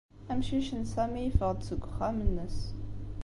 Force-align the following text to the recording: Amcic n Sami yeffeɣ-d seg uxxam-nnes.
Amcic 0.31 0.67
n 0.73 0.81
Sami 0.93 1.21
yeffeɣ-d 1.23 1.59
seg 1.65 1.81
uxxam-nnes. 1.87 2.59